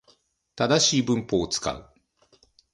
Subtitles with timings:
[0.55, 1.93] 正しい文法を使う